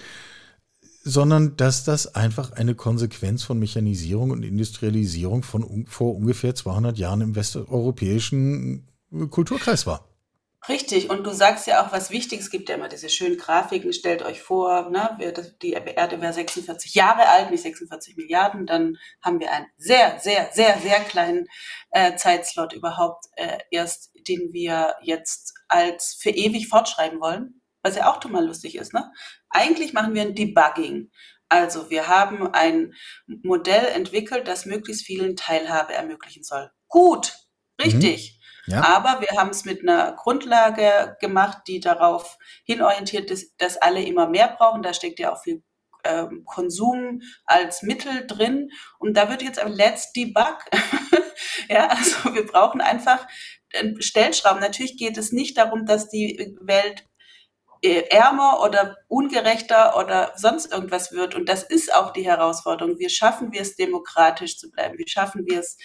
[1.05, 7.21] sondern dass das einfach eine Konsequenz von Mechanisierung und Industrialisierung von vor ungefähr 200 Jahren
[7.21, 8.87] im westeuropäischen
[9.29, 10.12] Kulturkreis war.
[10.69, 13.91] Richtig, und du sagst ja auch was Wichtiges, es gibt ja immer diese schönen Grafiken,
[13.91, 15.17] stellt euch vor, ne,
[15.61, 20.49] die Erde wäre 46 Jahre alt, nicht 46 Milliarden, dann haben wir einen sehr, sehr,
[20.53, 21.47] sehr, sehr kleinen
[21.91, 28.09] äh, Zeitslot überhaupt äh, erst, den wir jetzt als für ewig fortschreiben wollen, was ja
[28.09, 28.93] auch total lustig ist.
[28.93, 29.11] Ne?
[29.49, 31.11] Eigentlich machen wir ein Debugging.
[31.49, 32.93] Also wir haben ein
[33.27, 36.71] Modell entwickelt, das möglichst vielen Teilhabe ermöglichen soll.
[36.87, 37.33] Gut,
[37.83, 38.32] richtig.
[38.65, 38.81] Ja.
[38.83, 44.27] Aber wir haben es mit einer Grundlage gemacht, die darauf hinorientiert ist, dass alle immer
[44.27, 44.83] mehr brauchen.
[44.83, 45.63] Da steckt ja auch viel
[46.03, 48.69] ähm, Konsum als Mittel drin.
[48.99, 50.57] Und da wird jetzt am Let's Debug.
[51.69, 53.27] ja, also wir brauchen einfach
[53.99, 54.61] Stellschrauben.
[54.61, 57.05] Natürlich geht es nicht darum, dass die Welt
[57.83, 61.35] ärmer oder ungerechter oder sonst irgendwas wird.
[61.35, 62.97] Und das ist auch die Herausforderung.
[62.97, 64.97] Wie schaffen wir es, demokratisch zu bleiben?
[64.97, 65.77] Wie schaffen wir es,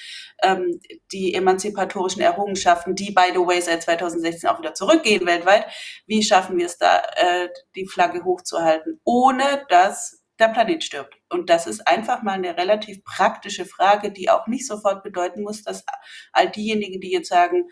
[0.43, 0.81] ähm,
[1.11, 5.67] die emanzipatorischen Errungenschaften, die, by the way, seit 2016 auch wieder zurückgehen weltweit,
[6.07, 11.17] wie schaffen wir es da, äh, die Flagge hochzuhalten, ohne dass der Planet stirbt?
[11.29, 15.65] Und das ist einfach mal eine relativ praktische Frage, die auch nicht sofort bedeuten muss,
[15.65, 15.85] dass
[16.33, 17.69] all diejenigen, die jetzt sagen,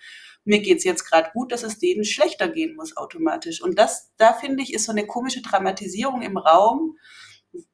[0.46, 3.61] mir geht's jetzt gerade gut, dass es denen schlechter gehen muss automatisch.
[3.61, 6.96] Und das, da finde ich, ist so eine komische Dramatisierung im Raum.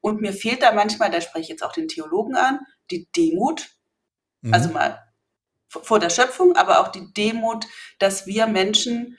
[0.01, 3.77] Und mir fehlt da manchmal, da spreche ich jetzt auch den Theologen an, die Demut.
[4.41, 4.55] Mhm.
[4.55, 4.99] Also mal
[5.69, 7.67] vor der Schöpfung, aber auch die Demut,
[7.99, 9.19] dass wir Menschen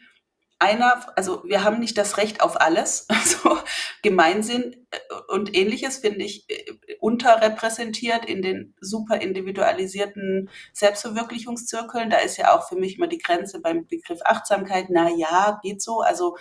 [0.63, 3.07] einer, also wir haben nicht das Recht auf alles.
[3.23, 3.57] Also
[4.01, 4.97] Gemeinsinn äh,
[5.27, 12.09] und ähnliches finde ich äh, unterrepräsentiert in den super individualisierten Selbstverwirklichungszirkeln.
[12.09, 15.81] Da ist ja auch für mich immer die Grenze beim Begriff Achtsamkeit, na ja, geht
[15.81, 16.01] so.
[16.01, 16.37] Also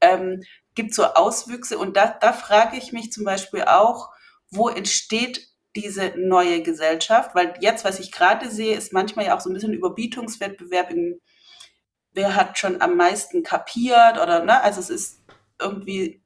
[0.00, 0.42] ähm,
[0.74, 4.10] gibt so Auswüchse und da, da frage ich mich zum Beispiel auch,
[4.50, 7.34] wo entsteht diese neue Gesellschaft?
[7.34, 11.20] Weil jetzt, was ich gerade sehe, ist manchmal ja auch so ein bisschen Überbietungswettbewerb in
[12.12, 15.20] wer hat schon am meisten kapiert oder ne, also es ist
[15.60, 16.22] irgendwie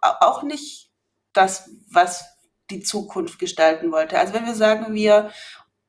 [0.00, 0.90] auch nicht
[1.32, 2.24] das, was
[2.70, 4.18] die Zukunft gestalten wollte.
[4.18, 5.30] Also wenn wir sagen, wir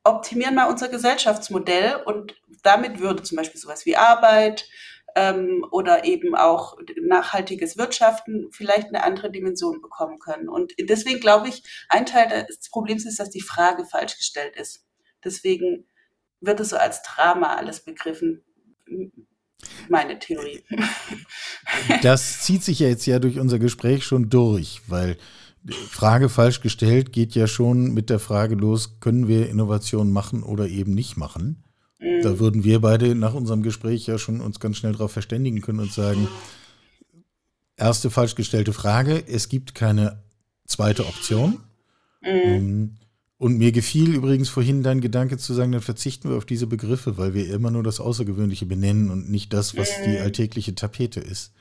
[0.04, 4.68] optimieren mal unser Gesellschaftsmodell und damit würde zum Beispiel sowas wie Arbeit
[5.16, 10.50] ähm, oder eben auch nachhaltiges Wirtschaften vielleicht eine andere Dimension bekommen können.
[10.50, 14.86] Und deswegen glaube ich, ein Teil des Problems ist, dass die Frage falsch gestellt ist.
[15.24, 15.88] Deswegen
[16.42, 18.44] wird es so als Drama alles begriffen
[19.90, 20.64] meine Theorie.
[22.04, 25.18] Das zieht sich ja jetzt ja durch unser Gespräch schon durch, weil
[25.90, 30.68] Frage falsch gestellt geht ja schon mit der Frage los, können wir Innovation machen oder
[30.68, 31.64] eben nicht machen?
[32.00, 32.22] Mhm.
[32.22, 35.80] Da würden wir beide nach unserem Gespräch ja schon uns ganz schnell darauf verständigen können
[35.80, 36.28] und sagen,
[37.78, 40.24] erste falsch gestellte Frage, es gibt keine
[40.68, 41.62] zweite Option.
[42.22, 42.98] Mhm.
[43.40, 46.68] Ähm, und mir gefiel übrigens vorhin dein Gedanke zu sagen, dann verzichten wir auf diese
[46.68, 51.20] Begriffe, weil wir immer nur das Außergewöhnliche benennen und nicht das, was die alltägliche Tapete
[51.20, 51.52] ist.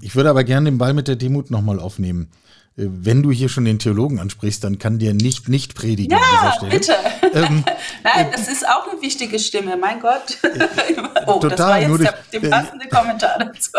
[0.00, 2.30] Ich würde aber gerne den Ball mit der Demut nochmal aufnehmen.
[2.78, 6.18] Äh, wenn du hier schon den Theologen ansprichst, dann kann der nicht nicht predigen ja,
[6.18, 6.70] an dieser Stelle.
[6.70, 7.36] bitte.
[7.38, 7.64] Ähm,
[8.04, 10.38] Nein, das ist auch eine wichtige Stimme, mein Gott.
[11.26, 12.00] oh, total, das war jetzt
[12.32, 13.70] der, der äh, passende Kommentar dazu.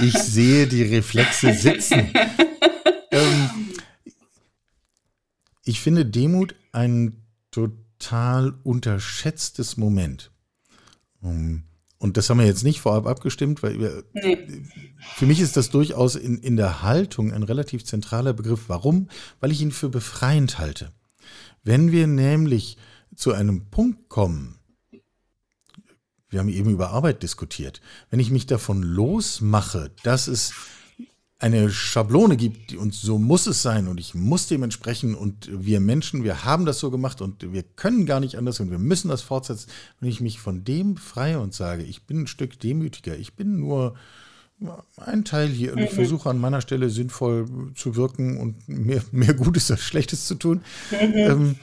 [0.02, 2.12] ich sehe die Reflexe sitzen.
[3.10, 3.50] ähm,
[5.70, 10.32] ich finde Demut ein total unterschätztes Moment.
[11.20, 14.64] Und das haben wir jetzt nicht vorab abgestimmt, weil wir, nee.
[15.14, 18.64] für mich ist das durchaus in, in der Haltung ein relativ zentraler Begriff.
[18.66, 19.08] Warum?
[19.38, 20.90] Weil ich ihn für befreiend halte.
[21.62, 22.76] Wenn wir nämlich
[23.14, 24.58] zu einem Punkt kommen,
[26.30, 30.52] wir haben eben über Arbeit diskutiert, wenn ich mich davon losmache, dass es
[31.40, 36.22] eine Schablone gibt und so muss es sein und ich muss dementsprechend und wir Menschen,
[36.22, 39.22] wir haben das so gemacht und wir können gar nicht anders und wir müssen das
[39.22, 39.70] fortsetzen.
[40.00, 43.58] Wenn ich mich von dem freie und sage, ich bin ein Stück demütiger, ich bin
[43.58, 43.94] nur
[44.96, 45.94] ein Teil hier und ich mhm.
[45.94, 50.60] versuche an meiner Stelle sinnvoll zu wirken und mehr, mehr Gutes als Schlechtes zu tun,
[50.90, 51.14] mhm.
[51.14, 51.56] ähm,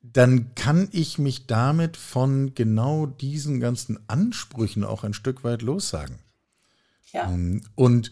[0.00, 6.23] dann kann ich mich damit von genau diesen ganzen Ansprüchen auch ein Stück weit lossagen.
[7.14, 7.30] Ja.
[7.32, 8.10] Ähm, und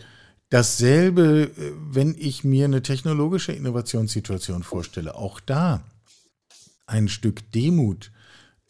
[0.48, 5.84] dasselbe, äh, wenn ich mir eine technologische Innovationssituation vorstelle, auch da
[6.86, 8.12] ein Stück Demut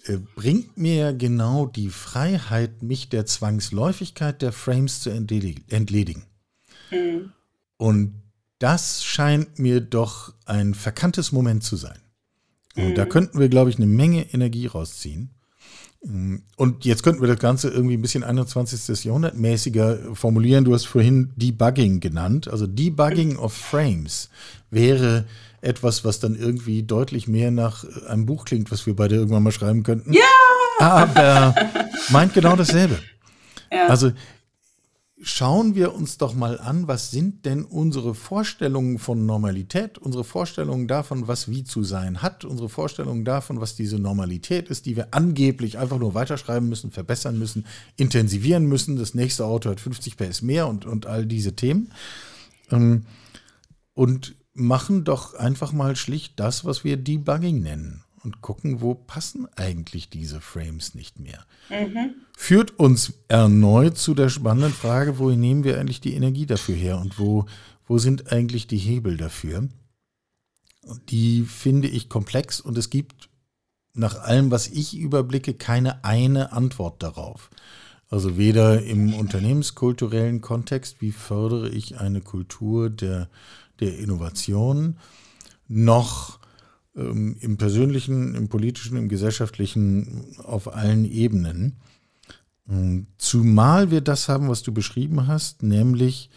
[0.07, 6.25] äh, bringt mir genau die Freiheit, mich der Zwangsläufigkeit der Frames zu entledigen.
[6.91, 7.33] Mhm.
[7.77, 8.15] Und
[8.59, 11.99] das scheint mir doch ein verkanntes Moment zu sein.
[12.77, 12.95] Und mhm.
[12.95, 15.31] da könnten wir, glaube ich, eine Menge Energie rausziehen.
[16.05, 19.05] Und jetzt könnten wir das Ganze irgendwie ein bisschen 21.
[19.05, 20.65] Jahrhundert mäßiger formulieren.
[20.65, 22.49] Du hast vorhin Debugging genannt.
[22.49, 24.29] Also Debugging of Frames
[24.71, 25.27] wäre
[25.61, 29.53] etwas, was dann irgendwie deutlich mehr nach einem Buch klingt, was wir beide irgendwann mal
[29.53, 30.13] schreiben könnten.
[30.13, 30.23] Ja!
[30.81, 31.55] Aber
[32.09, 32.99] meint genau dasselbe.
[33.71, 33.87] Ja.
[33.87, 34.11] Also
[35.23, 40.89] schauen wir uns doch mal an, was sind denn unsere Vorstellungen von Normalität, unsere Vorstellungen
[40.89, 45.15] davon, was wie zu sein hat, unsere Vorstellungen davon, was diese Normalität ist, die wir
[45.15, 48.97] angeblich einfach nur weiterschreiben müssen, verbessern müssen, intensivieren müssen.
[48.97, 51.93] Das nächste Auto hat 50 PS mehr und, und all diese Themen.
[52.71, 53.05] Ähm,
[53.95, 59.49] und machen doch einfach mal schlicht das, was wir Debugging nennen und gucken, wo passen
[59.57, 61.45] eigentlich diese Frames nicht mehr.
[61.71, 62.15] Mhm.
[62.37, 66.99] Führt uns erneut zu der spannenden Frage, wohin nehmen wir eigentlich die Energie dafür her
[66.99, 67.47] und wo,
[67.87, 69.69] wo sind eigentlich die Hebel dafür?
[70.83, 73.29] Und die finde ich komplex und es gibt
[73.95, 77.51] nach allem, was ich überblicke, keine eine Antwort darauf.
[78.09, 83.29] Also weder im unternehmenskulturellen Kontext, wie fördere ich eine Kultur der,
[83.81, 84.99] der Innovation,
[85.69, 86.39] noch
[86.97, 91.81] ähm, im persönlichen, im politischen, im gesellschaftlichen, auf allen Ebenen.
[92.69, 96.31] Ähm, zumal wir das haben, was du beschrieben hast, nämlich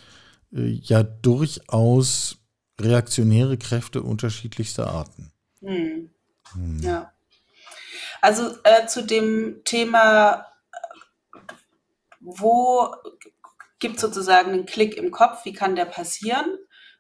[0.54, 2.38] äh, ja durchaus
[2.80, 5.32] reaktionäre Kräfte unterschiedlichster Arten.
[5.62, 6.10] Hm.
[6.54, 6.80] Hm.
[6.82, 7.12] Ja.
[8.22, 10.46] Also äh, zu dem Thema,
[12.20, 12.94] wo
[13.80, 16.58] gibt es sozusagen einen Klick im Kopf, wie kann der passieren?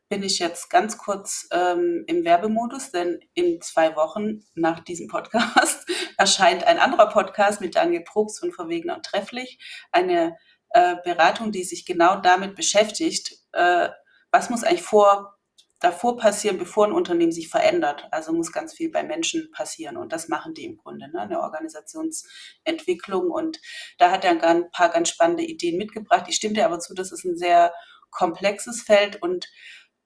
[0.10, 5.88] Bin ich jetzt ganz kurz ähm, im Werbemodus, denn in zwei Wochen nach diesem Podcast
[6.18, 9.60] erscheint ein anderer Podcast mit Daniel Probst von Verwegen und Trefflich,
[9.92, 10.38] eine
[10.70, 13.90] äh, Beratung, die sich genau damit beschäftigt, äh,
[14.32, 15.36] was muss eigentlich vor
[15.80, 18.08] davor passieren, bevor ein Unternehmen sich verändert.
[18.12, 21.22] Also muss ganz viel bei Menschen passieren und das machen die im Grunde, ne?
[21.22, 23.30] eine Organisationsentwicklung.
[23.30, 23.60] Und
[23.98, 26.26] da hat er ein paar ganz spannende Ideen mitgebracht.
[26.28, 27.74] Ich stimme dir aber zu, das ist ein sehr
[28.10, 29.48] komplexes Feld und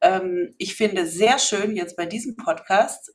[0.02, 3.14] ähm, ich finde sehr schön jetzt bei diesem Podcast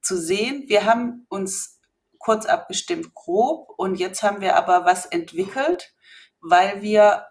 [0.00, 1.80] zu sehen, wir haben uns
[2.18, 5.94] kurz abgestimmt grob und jetzt haben wir aber was entwickelt,
[6.40, 7.26] weil wir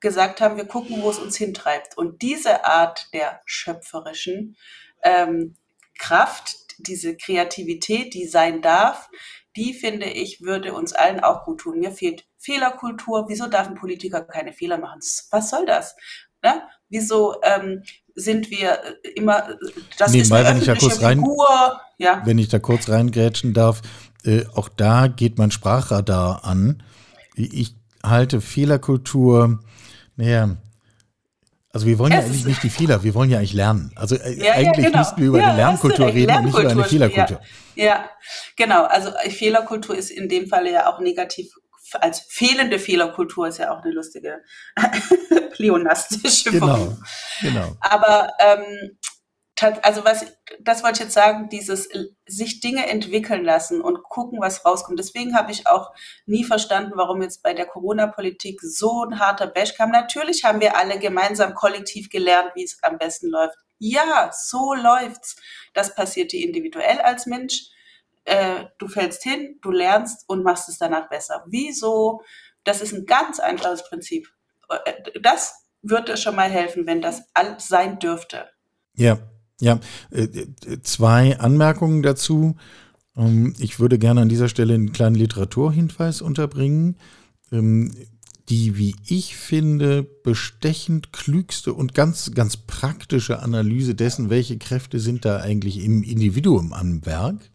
[0.00, 1.96] gesagt haben, wir gucken, wo es uns hintreibt.
[1.96, 4.56] Und diese Art der schöpferischen
[5.02, 5.56] ähm,
[5.98, 9.08] Kraft, diese Kreativität, die sein darf,
[9.56, 11.78] die finde ich, würde uns allen auch gut tun.
[11.78, 13.26] Mir fehlt Fehlerkultur.
[13.28, 15.00] Wieso darf ein Politiker keine Fehler machen?
[15.30, 15.96] Was soll das?
[16.42, 16.62] Ne?
[16.88, 17.82] Wieso ähm,
[18.16, 18.78] sind wir
[19.14, 19.48] immer,
[19.98, 21.24] das Nebenbei, ist eine wenn ich da kurz rein,
[21.98, 22.22] ja.
[22.24, 23.82] Wenn ich da kurz reingrätschen darf,
[24.24, 26.82] äh, auch da geht mein Sprachradar an.
[27.36, 29.60] Ich halte Fehlerkultur
[30.16, 30.56] naja,
[31.72, 33.92] also wir wollen es ja eigentlich nicht die Fehler, wir wollen ja eigentlich lernen.
[33.96, 34.98] Also äh, ja, eigentlich ja, genau.
[35.00, 37.40] müssten wir über ja, eine Lernkultur reden Lernkultur und nicht über eine Fehlerkultur.
[37.74, 38.10] Ja,
[38.56, 38.84] genau.
[38.84, 41.52] Also äh, Fehlerkultur ist in dem Falle ja auch negativ
[41.94, 44.42] als fehlende Fehlerkultur ist ja auch eine lustige
[45.52, 47.02] pleonastische Form.
[47.40, 47.76] Genau, genau.
[47.80, 48.98] Aber ähm,
[49.82, 50.26] also was,
[50.60, 51.88] das wollte ich jetzt sagen, dieses
[52.26, 54.98] sich Dinge entwickeln lassen und gucken, was rauskommt.
[54.98, 55.92] Deswegen habe ich auch
[56.26, 59.90] nie verstanden, warum jetzt bei der Corona-Politik so ein harter Bash kam.
[59.90, 63.56] Natürlich haben wir alle gemeinsam kollektiv gelernt, wie es am besten läuft.
[63.78, 65.36] Ja, so läuft's.
[65.72, 67.70] Das passiert dir individuell als Mensch.
[68.26, 71.44] Äh, du fällst hin, du lernst und machst es danach besser.
[71.46, 72.22] Wieso?
[72.64, 74.28] Das ist ein ganz einfaches Prinzip.
[74.68, 78.46] Äh, das würde schon mal helfen, wenn das alles sein dürfte.
[78.94, 79.18] Ja,
[79.60, 79.78] ja,
[80.10, 82.56] äh, äh, zwei Anmerkungen dazu.
[83.16, 86.96] Ähm, ich würde gerne an dieser Stelle einen kleinen Literaturhinweis unterbringen.
[87.52, 87.94] Ähm,
[88.48, 95.24] die, wie ich finde, bestechend klügste und ganz, ganz praktische Analyse dessen, welche Kräfte sind
[95.24, 97.50] da eigentlich im Individuum am Werk,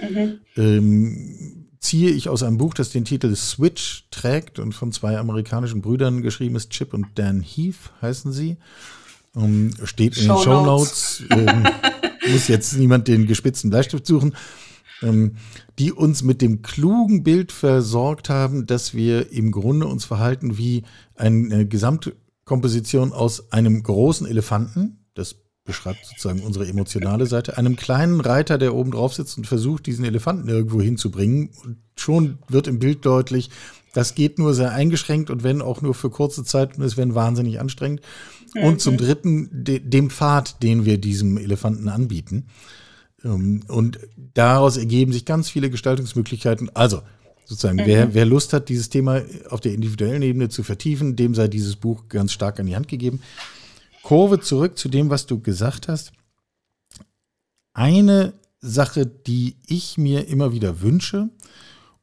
[0.00, 0.40] mhm.
[0.56, 5.82] ähm, ziehe ich aus einem Buch, das den Titel Switch trägt und von zwei amerikanischen
[5.82, 8.56] Brüdern geschrieben ist, Chip und Dan Heath heißen sie.
[9.34, 11.24] Um, steht in Show den Show Notes.
[11.30, 11.68] ähm,
[12.32, 14.34] muss jetzt niemand den gespitzten Bleistift suchen.
[15.02, 15.36] Ähm,
[15.78, 20.84] die uns mit dem klugen Bild versorgt haben, dass wir im Grunde uns verhalten wie
[21.14, 25.04] eine Gesamtkomposition aus einem großen Elefanten.
[25.12, 29.86] Das beschreibt sozusagen unsere emotionale Seite, einem kleinen Reiter, der oben drauf sitzt und versucht,
[29.86, 31.50] diesen Elefanten irgendwo hinzubringen.
[31.64, 33.50] Und schon wird im Bild deutlich,
[33.92, 37.14] das geht nur sehr eingeschränkt und wenn auch nur für kurze Zeit und es wäre
[37.14, 38.02] wahnsinnig anstrengend.
[38.54, 42.46] Und zum Dritten de, dem Pfad, den wir diesem Elefanten anbieten.
[43.24, 43.98] Ähm, und
[44.34, 46.70] daraus ergeben sich ganz viele Gestaltungsmöglichkeiten.
[46.74, 47.02] Also
[47.44, 47.86] sozusagen, mhm.
[47.86, 51.76] wer, wer Lust hat, dieses Thema auf der individuellen Ebene zu vertiefen, dem sei dieses
[51.76, 53.20] Buch ganz stark an die Hand gegeben.
[54.06, 56.12] Kurve zurück zu dem, was du gesagt hast.
[57.72, 61.30] Eine Sache, die ich mir immer wieder wünsche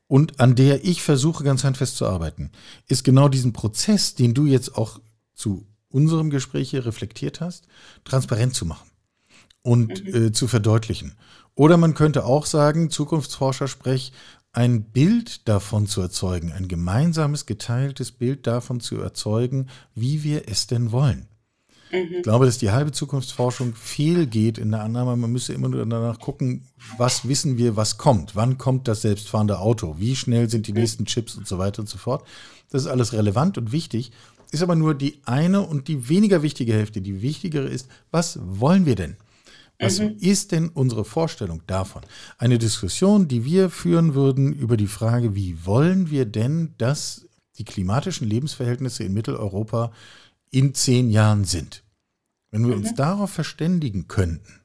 [0.08, 2.52] und an der ich versuche, ganz handfest zu arbeiten,
[2.90, 5.00] ist genau diesen Prozess, den du jetzt auch
[5.34, 7.70] zu unserem Gespräch hier reflektiert hast,
[8.04, 8.92] transparent zu machen
[9.62, 11.16] und äh, zu verdeutlichen.
[11.56, 14.12] Oder man könnte auch sagen, Zukunftsforscher sprech,
[14.52, 20.68] ein Bild davon zu erzeugen, ein gemeinsames, geteiltes Bild davon zu erzeugen, wie wir es
[20.68, 21.30] denn wollen.
[21.94, 22.16] Mhm.
[22.16, 26.20] Ich glaube, dass die halbe Zukunftsforschung fehlgeht in der Annahme, man müsse immer nur danach
[26.20, 28.36] gucken, was wissen wir, was kommt.
[28.36, 29.96] Wann kommt das selbstfahrende Auto?
[30.00, 30.80] Wie schnell sind die mhm.
[30.80, 32.26] nächsten Chips und so weiter und so fort.
[32.72, 34.12] Das ist alles relevant und wichtig
[34.54, 37.02] ist aber nur die eine und die weniger wichtige Hälfte.
[37.02, 39.18] Die wichtigere ist, was wollen wir denn?
[39.80, 40.16] Was mhm.
[40.20, 42.04] ist denn unsere Vorstellung davon?
[42.38, 47.28] Eine Diskussion, die wir führen würden über die Frage, wie wollen wir denn, dass
[47.58, 49.92] die klimatischen Lebensverhältnisse in Mitteleuropa
[50.54, 51.84] in zehn Jahren sind?
[52.52, 52.84] Wenn wir mhm.
[52.84, 54.62] uns darauf verständigen könnten,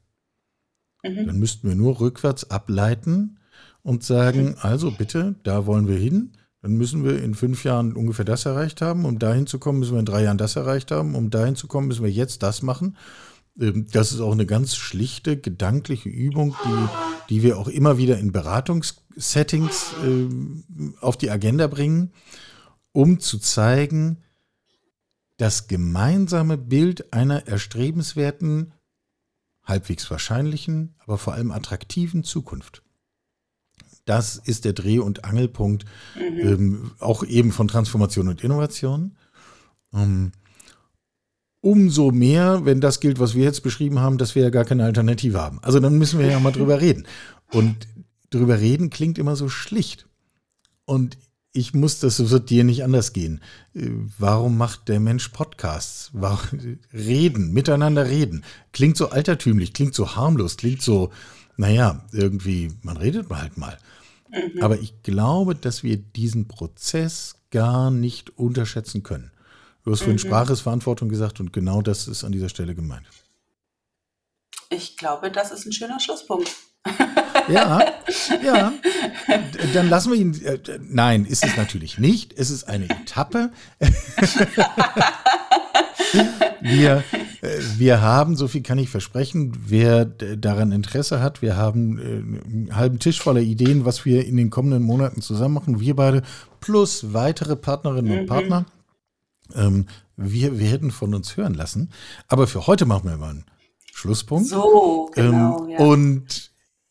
[1.02, 1.26] mhm.
[1.26, 3.38] dann müssten wir nur rückwärts ableiten
[3.82, 4.56] und sagen, mhm.
[4.60, 6.32] also bitte, da wollen wir hin
[6.62, 9.04] dann müssen wir in fünf Jahren ungefähr das erreicht haben.
[9.04, 11.14] Um dahin zu kommen, müssen wir in drei Jahren das erreicht haben.
[11.14, 12.96] Um dahin zu kommen, müssen wir jetzt das machen.
[13.60, 18.18] Ähm, das ist auch eine ganz schlichte gedankliche Übung, die, die wir auch immer wieder
[18.18, 22.10] in Beratungssettings äh, auf die Agenda bringen,
[22.92, 24.18] um zu zeigen,
[25.38, 28.74] das gemeinsame Bild einer erstrebenswerten,
[29.64, 32.82] halbwegs wahrscheinlichen, aber vor allem attraktiven Zukunft.
[34.04, 35.84] Das ist der Dreh- und Angelpunkt
[36.16, 36.38] mhm.
[36.38, 39.16] ähm, auch eben von Transformation und Innovation.
[39.92, 40.32] Ähm,
[41.60, 44.84] umso mehr, wenn das gilt, was wir jetzt beschrieben haben, dass wir ja gar keine
[44.84, 45.58] Alternative haben.
[45.62, 47.06] Also dann müssen wir ja mal drüber reden.
[47.52, 47.86] Und
[48.30, 50.08] drüber reden klingt immer so schlicht.
[50.84, 51.18] Und
[51.58, 53.40] ich muss, das wird dir nicht anders gehen.
[53.74, 56.10] Äh, warum macht der Mensch Podcasts?
[56.12, 58.44] Warum, reden, miteinander reden.
[58.72, 61.10] Klingt so altertümlich, klingt so harmlos, klingt so,
[61.56, 63.76] naja, irgendwie, man redet halt mal.
[64.30, 64.62] Mhm.
[64.62, 69.32] Aber ich glaube, dass wir diesen Prozess gar nicht unterschätzen können.
[69.84, 70.26] Du hast vorhin mhm.
[70.26, 73.06] Sprache ist Verantwortung gesagt und genau das ist an dieser Stelle gemeint.
[74.70, 76.54] Ich glaube, das ist ein schöner Schlusspunkt.
[77.48, 77.80] Ja,
[78.44, 78.72] ja.
[79.74, 80.34] Dann lassen wir ihn.
[80.44, 82.32] Äh, nein, ist es natürlich nicht.
[82.36, 83.50] Es ist eine Etappe.
[86.60, 87.04] wir,
[87.42, 92.02] äh, wir haben, so viel kann ich versprechen, wer daran Interesse hat, wir haben äh,
[92.02, 95.80] einen halben Tisch voller Ideen, was wir in den kommenden Monaten zusammen machen.
[95.80, 96.22] Wir beide
[96.60, 98.26] plus weitere Partnerinnen und mhm.
[98.26, 98.66] Partner.
[99.54, 99.86] Ähm,
[100.16, 101.90] wir werden von uns hören lassen.
[102.26, 103.44] Aber für heute machen wir mal einen
[103.92, 104.48] Schlusspunkt.
[104.48, 105.64] So, genau.
[105.64, 105.78] Ähm, ja.
[105.78, 106.47] Und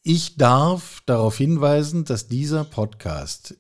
[0.08, 3.58] ich darf darauf hinweisen, dass dieser Podcast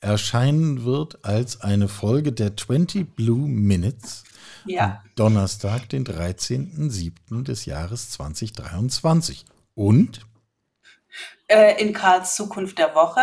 [0.00, 4.24] erscheinen wird als eine Folge der 20 Blue Minutes.
[4.64, 5.04] Ja.
[5.14, 7.42] Donnerstag, den 13.07.
[7.42, 9.44] des Jahres 2023.
[9.74, 10.22] Und?
[11.48, 13.20] Äh, in Karls Zukunft der Woche.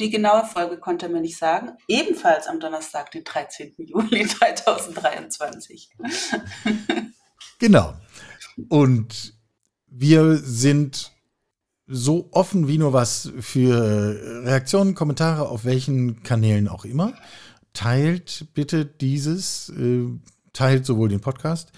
[0.00, 1.76] Die genaue Folge konnte er mir nicht sagen.
[1.86, 3.72] Ebenfalls am Donnerstag, den 13.
[3.78, 5.90] Juli 2023.
[7.60, 7.94] genau.
[8.68, 9.32] Und
[9.86, 11.12] wir sind
[11.86, 17.14] so offen wie nur was für Reaktionen, Kommentare auf welchen Kanälen auch immer.
[17.72, 20.06] Teilt bitte dieses, äh,
[20.52, 21.72] teilt sowohl den Podcast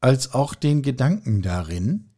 [0.00, 2.10] als auch den Gedanken darin,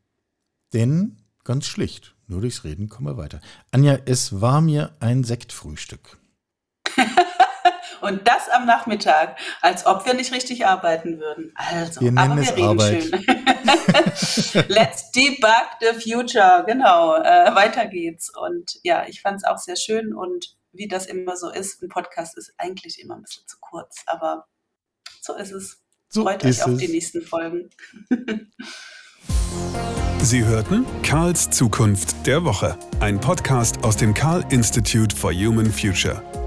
[0.72, 3.40] denn ganz schlicht, nur durchs Reden kommen wir weiter.
[3.70, 6.18] Anja, es war mir ein Sektfrühstück.
[8.00, 11.52] Und das am Nachmittag, als ob wir nicht richtig arbeiten würden.
[11.54, 13.02] Also, wir aber wir reden Arbeit.
[14.16, 14.64] schön.
[14.68, 16.64] Let's debug the future.
[16.66, 18.30] Genau, äh, weiter geht's.
[18.36, 20.14] Und ja, ich fand es auch sehr schön.
[20.14, 24.02] Und wie das immer so ist, ein Podcast ist eigentlich immer ein bisschen zu kurz.
[24.06, 24.46] Aber
[25.20, 25.82] so ist es.
[26.08, 26.78] So Freut euch auf es.
[26.78, 27.70] die nächsten Folgen.
[30.22, 36.45] Sie hörten Karls Zukunft der Woche, ein Podcast aus dem Karl Institute for Human Future.